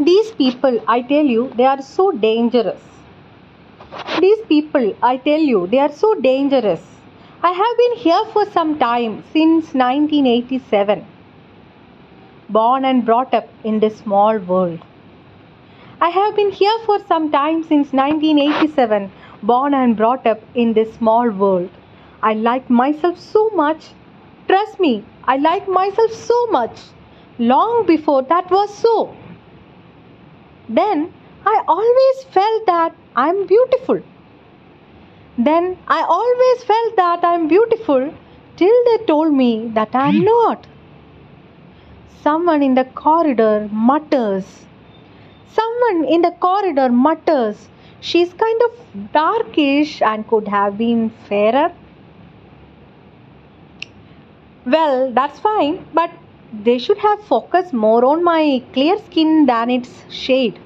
These 0.00 0.30
people, 0.32 0.80
I 0.86 1.02
tell 1.02 1.24
you, 1.24 1.52
they 1.56 1.64
are 1.66 1.82
so 1.82 2.12
dangerous. 2.12 2.80
These 4.20 4.38
people, 4.48 4.94
I 5.02 5.16
tell 5.16 5.40
you, 5.40 5.66
they 5.66 5.80
are 5.80 5.90
so 5.90 6.14
dangerous. 6.14 6.80
I 7.42 7.50
have 7.50 7.76
been 7.76 7.96
here 7.96 8.24
for 8.32 8.46
some 8.46 8.78
time, 8.78 9.24
since 9.32 9.74
1987. 9.74 11.04
Born 12.48 12.84
and 12.84 13.04
brought 13.04 13.34
up 13.34 13.48
in 13.64 13.80
this 13.80 13.98
small 13.98 14.38
world. 14.38 14.78
I 16.00 16.10
have 16.10 16.36
been 16.36 16.52
here 16.52 16.78
for 16.86 17.00
some 17.06 17.32
time 17.32 17.64
since 17.64 17.92
1987, 17.92 19.10
born 19.42 19.74
and 19.74 19.96
brought 19.96 20.28
up 20.28 20.40
in 20.54 20.74
this 20.74 20.94
small 20.94 21.28
world. 21.28 21.70
I 22.22 22.34
like 22.34 22.70
myself 22.70 23.18
so 23.18 23.50
much. 23.50 23.88
Trust 24.46 24.78
me, 24.78 25.04
I 25.24 25.38
like 25.38 25.66
myself 25.68 26.12
so 26.12 26.46
much. 26.46 26.78
Long 27.40 27.84
before 27.84 28.22
that 28.22 28.48
was 28.48 28.72
so. 28.72 29.12
Then 30.68 31.12
I 31.46 31.62
always 31.66 32.24
felt 32.24 32.66
that 32.66 32.94
I'm 33.16 33.46
beautiful. 33.46 34.02
Then 35.38 35.78
I 35.86 36.02
always 36.02 36.64
felt 36.64 36.96
that 36.96 37.24
I'm 37.24 37.48
beautiful 37.48 38.12
till 38.56 38.84
they 38.86 39.04
told 39.06 39.32
me 39.32 39.68
that 39.74 39.94
I'm 39.94 40.18
hmm. 40.18 40.24
not. 40.24 40.66
Someone 42.22 42.62
in 42.62 42.74
the 42.74 42.84
corridor 42.84 43.68
mutters. 43.72 44.66
Someone 45.48 46.04
in 46.04 46.22
the 46.22 46.32
corridor 46.32 46.88
mutters. 46.90 47.68
She's 48.00 48.32
kind 48.32 48.60
of 48.62 49.12
darkish 49.12 50.02
and 50.02 50.26
could 50.28 50.48
have 50.48 50.76
been 50.76 51.10
fairer. 51.28 51.72
Well, 54.66 55.12
that's 55.12 55.38
fine, 55.38 55.86
but 55.94 56.10
they 56.52 56.78
should 56.78 56.98
have 56.98 57.22
focused 57.24 57.72
more 57.72 58.04
on 58.04 58.24
my 58.24 58.62
clear 58.72 58.96
skin 58.98 59.46
than 59.46 59.70
its 59.70 60.02
shade. 60.10 60.58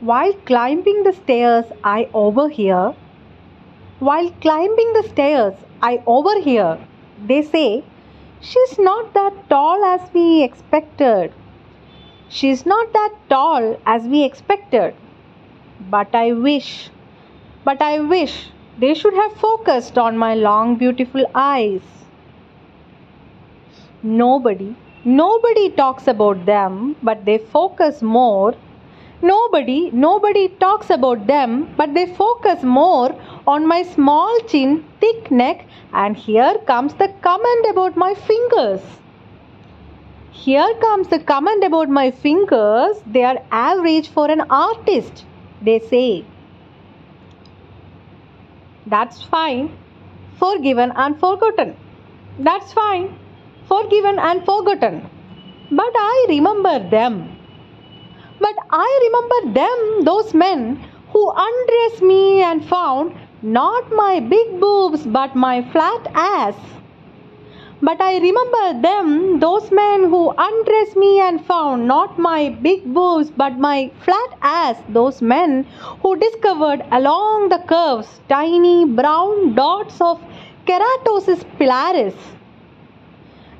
While 0.00 0.34
climbing 0.44 1.02
the 1.02 1.12
stairs, 1.12 1.64
I 1.82 2.08
overhear. 2.12 2.94
While 4.00 4.30
climbing 4.42 4.92
the 4.92 5.08
stairs, 5.08 5.54
I 5.82 6.02
overhear. 6.06 6.78
They 7.24 7.40
say, 7.40 7.84
She's 8.40 8.78
not 8.78 9.14
that 9.14 9.48
tall 9.48 9.82
as 9.82 10.12
we 10.12 10.42
expected. 10.42 11.32
She's 12.28 12.66
not 12.66 12.92
that 12.92 13.14
tall 13.30 13.78
as 13.86 14.02
we 14.02 14.24
expected. 14.24 14.94
But 15.88 16.14
I 16.14 16.32
wish, 16.32 16.90
but 17.64 17.80
I 17.80 18.00
wish 18.00 18.50
they 18.78 18.92
should 18.92 19.14
have 19.14 19.32
focused 19.36 19.96
on 19.96 20.18
my 20.18 20.34
long, 20.34 20.76
beautiful 20.76 21.24
eyes. 21.34 22.03
Nobody, 24.04 24.76
nobody 25.06 25.70
talks 25.70 26.06
about 26.08 26.44
them, 26.44 26.94
but 27.02 27.24
they 27.24 27.38
focus 27.38 28.02
more. 28.02 28.54
Nobody, 29.22 29.90
nobody 29.92 30.48
talks 30.48 30.90
about 30.90 31.26
them, 31.26 31.72
but 31.78 31.94
they 31.94 32.04
focus 32.14 32.62
more 32.62 33.18
on 33.46 33.66
my 33.66 33.82
small 33.82 34.38
chin, 34.40 34.84
thick 35.00 35.30
neck, 35.30 35.64
and 35.94 36.18
here 36.18 36.58
comes 36.66 36.92
the 36.92 37.08
comment 37.22 37.66
about 37.70 37.96
my 37.96 38.12
fingers. 38.12 38.82
Here 40.32 40.74
comes 40.82 41.08
the 41.08 41.20
comment 41.20 41.64
about 41.64 41.88
my 41.88 42.10
fingers. 42.10 42.98
They 43.06 43.24
are 43.24 43.42
average 43.50 44.10
for 44.10 44.30
an 44.30 44.42
artist, 44.50 45.24
they 45.62 45.78
say. 45.78 46.26
That's 48.86 49.22
fine. 49.22 49.74
Forgiven 50.38 50.92
and 50.94 51.18
forgotten. 51.18 51.74
That's 52.38 52.74
fine. 52.74 53.18
Forgiven 53.68 54.18
and 54.18 54.44
forgotten. 54.44 55.08
But 55.70 55.92
I 55.96 56.26
remember 56.28 56.78
them. 56.90 57.36
But 58.40 58.56
I 58.70 58.88
remember 59.04 59.54
them, 59.60 60.04
those 60.04 60.34
men 60.34 60.84
who 61.12 61.32
undressed 61.34 62.02
me 62.02 62.42
and 62.42 62.64
found 62.64 63.14
not 63.42 63.90
my 63.92 64.20
big 64.20 64.60
boobs 64.60 65.06
but 65.06 65.34
my 65.34 65.62
flat 65.72 66.08
ass. 66.14 66.54
But 67.82 68.00
I 68.00 68.18
remember 68.18 68.80
them, 68.80 69.40
those 69.40 69.70
men 69.70 70.04
who 70.04 70.32
undressed 70.36 70.96
me 70.96 71.20
and 71.20 71.44
found 71.44 71.86
not 71.86 72.18
my 72.18 72.48
big 72.48 72.92
boobs 72.94 73.30
but 73.30 73.58
my 73.58 73.90
flat 74.04 74.38
ass, 74.42 74.76
those 74.88 75.20
men 75.20 75.64
who 76.02 76.16
discovered 76.16 76.84
along 76.92 77.50
the 77.50 77.58
curves 77.58 78.20
tiny 78.28 78.84
brown 78.84 79.54
dots 79.54 80.00
of 80.00 80.20
keratosis 80.66 81.44
pilaris. 81.58 82.14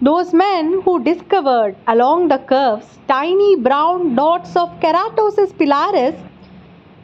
Those 0.06 0.34
men 0.34 0.82
who 0.82 1.02
discovered 1.02 1.76
along 1.86 2.28
the 2.28 2.36
curves 2.36 2.86
tiny 3.08 3.56
brown 3.56 4.14
dots 4.16 4.54
of 4.54 4.72
keratosis 4.80 5.52
pilaris. 5.60 6.16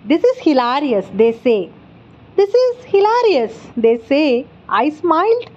This 0.04 0.22
is 0.22 0.38
hilarious, 0.46 1.06
they 1.14 1.32
say. 1.32 1.70
This 2.36 2.52
is 2.62 2.84
hilarious, 2.84 3.54
they 3.74 3.98
say. 4.08 4.46
I 4.68 4.90
smiled. 4.90 5.48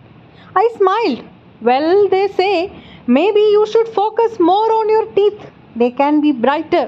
I 0.55 0.69
smiled. 0.77 1.25
Well, 1.61 2.07
they 2.07 2.27
say, 2.29 2.71
maybe 3.07 3.41
you 3.55 3.65
should 3.71 3.89
focus 3.89 4.39
more 4.39 4.71
on 4.75 4.87
your 4.89 5.05
teeth. 5.17 5.49
They 5.75 5.91
can 5.91 6.21
be 6.21 6.31
brighter. 6.31 6.85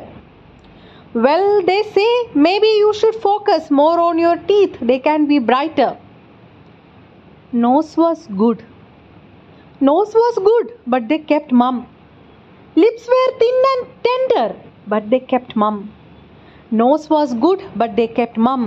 Well, 1.14 1.64
they 1.64 1.82
say, 1.98 2.12
maybe 2.34 2.68
you 2.68 2.94
should 2.94 3.16
focus 3.16 3.70
more 3.72 4.00
on 4.00 4.18
your 4.20 4.38
teeth. 4.38 4.78
They 4.82 5.00
can 5.00 5.28
be 5.28 5.40
brighter. 5.40 5.98
Nose 7.52 7.98
was 7.98 8.26
good. 8.28 8.64
Nose 9.88 10.14
was 10.16 10.36
good, 10.50 10.74
but 10.88 11.08
they 11.10 11.18
kept 11.20 11.52
mum. 11.52 11.86
Lips 12.76 13.08
were 13.14 13.32
thin 13.40 13.58
and 13.72 13.88
tender, 14.08 14.56
but 14.88 15.10
they 15.12 15.20
kept 15.20 15.56
mum. 15.56 15.92
Nose 16.72 17.10
was 17.10 17.34
good, 17.36 17.64
but 17.76 17.96
they 17.96 18.08
kept 18.08 18.38
mum. 18.38 18.64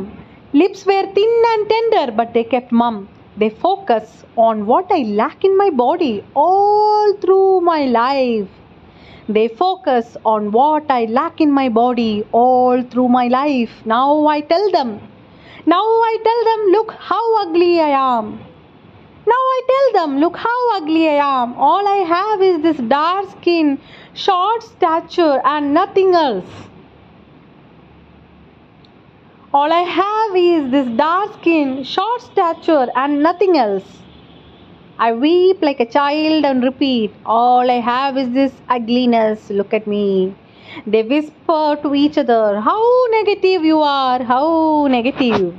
Lips 0.53 0.87
were 0.87 1.07
thin 1.17 1.43
and 1.53 1.69
tender, 1.69 2.13
but 2.13 2.33
they 2.35 2.45
kept 2.45 2.71
mum. 2.71 3.09
They 3.37 3.51
focus 3.51 4.25
on 4.37 4.67
what 4.67 4.87
I 4.91 5.03
lack 5.23 5.45
in 5.45 5.57
my 5.57 5.71
body 5.71 6.25
all 6.35 7.15
through 7.23 7.63
my 7.63 7.85
life. 7.87 8.49
They 9.29 9.49
focus 9.49 10.17
on 10.25 10.53
what 10.53 10.91
I 10.91 11.05
lack 11.07 11.41
in 11.41 11.51
my 11.51 11.69
body 11.69 12.25
all 12.33 12.83
through 12.83 13.09
my 13.09 13.29
life. 13.29 13.71
Now 13.85 14.27
I 14.27 14.41
tell 14.41 14.71
them. 14.71 15.01
Now 15.67 15.85
I 16.11 16.17
tell 16.29 16.45
them, 16.51 16.61
look 16.77 16.93
how 16.93 17.25
ugly 17.43 17.81
I 17.81 17.91
am. 18.19 18.39
I 19.51 19.61
tell 19.69 20.01
them, 20.01 20.19
look 20.21 20.37
how 20.37 20.77
ugly 20.77 21.09
I 21.09 21.43
am. 21.43 21.55
All 21.55 21.87
I 21.89 21.99
have 22.15 22.43
is 22.43 22.63
this 22.63 22.77
dark 22.89 23.31
skin, 23.31 23.79
short 24.15 24.63
stature, 24.63 25.41
and 25.45 25.75
nothing 25.75 26.15
else. 26.15 26.45
All 29.53 29.73
I 29.73 29.81
have 29.81 30.37
is 30.37 30.71
this 30.71 30.89
dark 30.97 31.33
skin, 31.41 31.85
short 31.85 32.21
stature, 32.23 32.89
and 32.95 33.23
nothing 33.23 33.57
else. 33.57 33.85
I 34.99 35.13
weep 35.13 35.63
like 35.63 35.81
a 35.81 35.87
child 35.87 36.45
and 36.45 36.63
repeat, 36.63 37.13
All 37.25 37.71
I 37.71 37.81
have 37.81 38.19
is 38.19 38.31
this 38.31 38.53
ugliness. 38.69 39.49
Look 39.49 39.73
at 39.73 39.87
me. 39.87 40.35
They 40.87 41.03
whisper 41.03 41.79
to 41.83 41.95
each 41.95 42.19
other, 42.19 42.61
How 42.61 43.07
negative 43.13 43.65
you 43.65 43.81
are, 43.81 44.23
how 44.23 44.87
negative. 44.89 45.55